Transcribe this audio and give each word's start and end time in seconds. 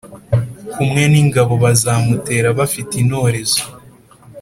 Kumwe 0.73 1.03
n 1.11 1.13
ingabo 1.21 1.53
bazamutera 1.63 2.47
bafite 2.59 2.93
intorezo 3.01 3.61